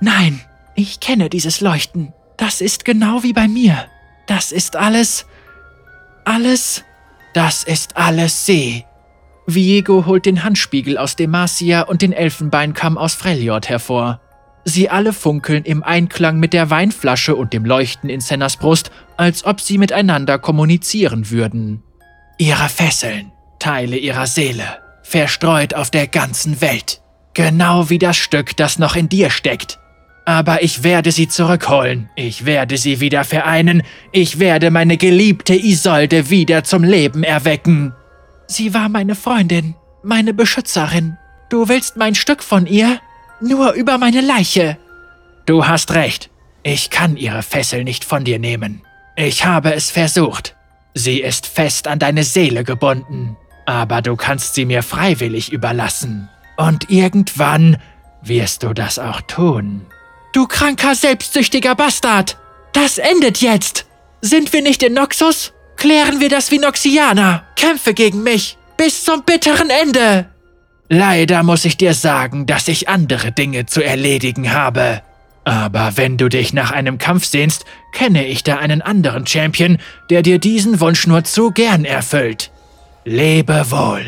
Nein, 0.00 0.40
ich 0.74 0.98
kenne 0.98 1.28
dieses 1.30 1.60
Leuchten. 1.60 2.12
Das 2.36 2.60
ist 2.60 2.84
genau 2.84 3.22
wie 3.22 3.32
bei 3.32 3.46
mir. 3.46 3.86
Das 4.26 4.50
ist 4.50 4.74
alles. 4.74 5.26
alles. 6.24 6.82
Das 7.34 7.62
ist 7.62 7.96
alles 7.96 8.46
See. 8.46 8.84
Viego 9.46 10.06
holt 10.06 10.26
den 10.26 10.42
Handspiegel 10.42 10.98
aus 10.98 11.14
Demacia 11.14 11.82
und 11.82 12.02
den 12.02 12.12
Elfenbeinkamm 12.12 12.98
aus 12.98 13.14
Freljord 13.14 13.68
hervor. 13.68 14.20
Sie 14.64 14.88
alle 14.88 15.12
funkeln 15.12 15.64
im 15.64 15.82
Einklang 15.82 16.38
mit 16.38 16.52
der 16.52 16.70
Weinflasche 16.70 17.34
und 17.34 17.52
dem 17.52 17.64
Leuchten 17.64 18.08
in 18.08 18.20
Sennas 18.20 18.56
Brust, 18.56 18.90
als 19.16 19.44
ob 19.44 19.60
sie 19.60 19.78
miteinander 19.78 20.38
kommunizieren 20.38 21.30
würden. 21.30 21.82
Ihre 22.38 22.68
Fesseln, 22.68 23.32
Teile 23.58 23.96
ihrer 23.96 24.26
Seele, 24.26 24.64
verstreut 25.02 25.74
auf 25.74 25.90
der 25.90 26.06
ganzen 26.06 26.60
Welt. 26.60 27.00
Genau 27.34 27.90
wie 27.90 27.98
das 27.98 28.16
Stück, 28.16 28.56
das 28.56 28.78
noch 28.78 28.94
in 28.94 29.08
dir 29.08 29.30
steckt. 29.30 29.78
Aber 30.24 30.62
ich 30.62 30.84
werde 30.84 31.10
sie 31.10 31.26
zurückholen. 31.26 32.08
Ich 32.14 32.44
werde 32.44 32.76
sie 32.76 33.00
wieder 33.00 33.24
vereinen. 33.24 33.82
Ich 34.12 34.38
werde 34.38 34.70
meine 34.70 34.96
geliebte 34.96 35.54
Isolde 35.54 36.30
wieder 36.30 36.62
zum 36.62 36.84
Leben 36.84 37.24
erwecken. 37.24 37.92
Sie 38.46 38.74
war 38.74 38.88
meine 38.88 39.16
Freundin, 39.16 39.74
meine 40.04 40.34
Beschützerin. 40.34 41.16
Du 41.48 41.68
willst 41.68 41.96
mein 41.96 42.14
Stück 42.14 42.42
von 42.42 42.66
ihr? 42.66 43.00
Nur 43.42 43.72
über 43.72 43.98
meine 43.98 44.20
Leiche. 44.20 44.78
Du 45.46 45.66
hast 45.66 45.92
recht. 45.94 46.30
Ich 46.62 46.90
kann 46.90 47.16
ihre 47.16 47.42
Fessel 47.42 47.82
nicht 47.82 48.04
von 48.04 48.24
dir 48.24 48.38
nehmen. 48.38 48.82
Ich 49.16 49.44
habe 49.44 49.74
es 49.74 49.90
versucht. 49.90 50.54
Sie 50.94 51.20
ist 51.20 51.46
fest 51.46 51.88
an 51.88 51.98
deine 51.98 52.22
Seele 52.22 52.62
gebunden. 52.62 53.36
Aber 53.66 54.00
du 54.00 54.16
kannst 54.16 54.54
sie 54.54 54.64
mir 54.64 54.82
freiwillig 54.82 55.52
überlassen. 55.52 56.28
Und 56.56 56.90
irgendwann 56.90 57.78
wirst 58.22 58.62
du 58.62 58.72
das 58.72 58.98
auch 58.98 59.20
tun. 59.22 59.86
Du 60.32 60.46
kranker, 60.46 60.94
selbstsüchtiger 60.94 61.74
Bastard! 61.74 62.38
Das 62.72 62.98
endet 62.98 63.38
jetzt! 63.38 63.86
Sind 64.20 64.52
wir 64.52 64.62
nicht 64.62 64.82
in 64.82 64.94
Noxus? 64.94 65.52
Klären 65.76 66.20
wir 66.20 66.28
das 66.28 66.50
wie 66.50 66.58
Noxianer! 66.58 67.44
Kämpfe 67.56 67.92
gegen 67.92 68.22
mich! 68.22 68.56
Bis 68.76 69.04
zum 69.04 69.24
bitteren 69.24 69.68
Ende! 69.68 70.31
Leider 70.88 71.42
muss 71.42 71.64
ich 71.64 71.76
dir 71.76 71.94
sagen, 71.94 72.46
dass 72.46 72.68
ich 72.68 72.88
andere 72.88 73.32
Dinge 73.32 73.66
zu 73.66 73.82
erledigen 73.82 74.52
habe. 74.52 75.02
Aber 75.44 75.96
wenn 75.96 76.18
du 76.18 76.28
dich 76.28 76.52
nach 76.52 76.70
einem 76.70 76.98
Kampf 76.98 77.24
sehnst, 77.24 77.64
kenne 77.92 78.26
ich 78.26 78.44
da 78.44 78.58
einen 78.58 78.82
anderen 78.82 79.26
Champion, 79.26 79.78
der 80.10 80.22
dir 80.22 80.38
diesen 80.38 80.80
Wunsch 80.80 81.06
nur 81.06 81.24
zu 81.24 81.50
gern 81.50 81.84
erfüllt. 81.84 82.50
Lebe 83.04 83.70
wohl. 83.70 84.04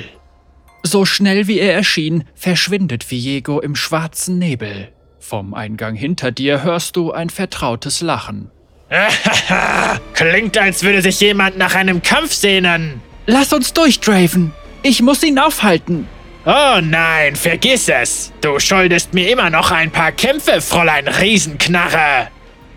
So 0.83 1.05
schnell 1.07 1.49
wie 1.49 1.59
er 1.59 1.75
erschien, 1.75 2.25
verschwindet 2.35 3.11
Viego 3.11 3.61
im 3.61 3.75
schwarzen 3.75 4.39
Nebel. 4.39 4.89
Vom 5.19 5.55
Eingang 5.55 5.95
hinter 5.95 6.31
dir 6.31 6.63
hörst 6.63 6.97
du 6.97 7.11
ein 7.11 7.31
vertrautes 7.31 8.03
Lachen. 8.03 8.51
Klingt, 10.13 10.59
als 10.59 10.83
würde 10.83 11.03
sich 11.03 11.19
jemand 11.21 11.57
nach 11.57 11.75
einem 11.75 12.03
Kampf 12.03 12.33
sehnen. 12.33 13.01
Lass 13.27 13.53
uns 13.53 13.73
durch, 13.73 14.01
Draven. 14.01 14.53
Ich 14.83 15.01
muss 15.01 15.23
ihn 15.23 15.39
aufhalten. 15.39 16.07
Oh 16.47 16.79
nein, 16.83 17.37
vergiss 17.37 17.89
es. 17.89 18.33
Du 18.43 18.59
schuldest 18.59 19.15
mir 19.15 19.31
immer 19.31 19.49
noch 19.49 19.71
ein 19.71 19.91
paar 19.91 20.13
Kämpfe, 20.13 20.61
Fräulein 20.61 21.09
Riesenknarre. 21.09 22.29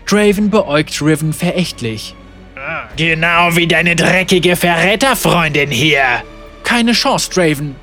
Draven 0.06 0.48
beäugt 0.48 1.02
Riven 1.02 1.34
verächtlich. 1.34 2.14
Genau 2.96 3.54
wie 3.56 3.66
deine 3.66 3.94
dreckige 3.94 4.56
Verräterfreundin 4.56 5.70
hier. 5.70 6.22
Keine 6.64 6.92
Chance, 6.92 7.30
Draven. 7.30 7.76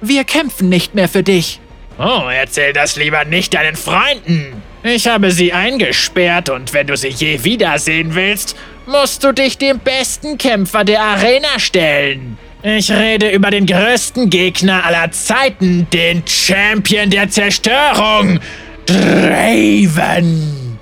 Wir 0.00 0.24
kämpfen 0.24 0.68
nicht 0.68 0.94
mehr 0.94 1.08
für 1.08 1.22
dich. 1.22 1.60
Oh, 1.98 2.28
erzähl 2.32 2.72
das 2.72 2.96
lieber 2.96 3.24
nicht 3.24 3.54
deinen 3.54 3.76
Freunden. 3.76 4.62
Ich 4.84 5.06
habe 5.06 5.30
sie 5.30 5.52
eingesperrt 5.52 6.48
und 6.50 6.72
wenn 6.72 6.86
du 6.86 6.96
sie 6.96 7.08
je 7.08 7.44
wiedersehen 7.44 8.14
willst, 8.14 8.56
musst 8.86 9.22
du 9.22 9.32
dich 9.32 9.58
dem 9.58 9.78
besten 9.78 10.38
Kämpfer 10.38 10.84
der 10.84 11.02
Arena 11.02 11.58
stellen. 11.58 12.38
Ich 12.64 12.92
rede 12.92 13.30
über 13.30 13.50
den 13.50 13.66
größten 13.66 14.30
Gegner 14.30 14.86
aller 14.86 15.10
Zeiten, 15.10 15.88
den 15.92 16.22
Champion 16.24 17.10
der 17.10 17.28
Zerstörung, 17.28 18.38
Draven. 18.86 20.78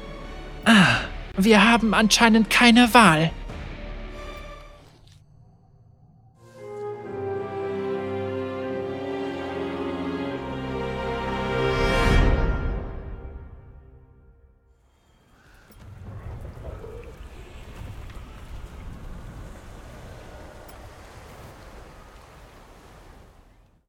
Ah, 0.67 0.99
wir 1.39 1.65
haben 1.65 1.95
anscheinend 1.95 2.51
keine 2.51 2.93
Wahl. 2.93 3.31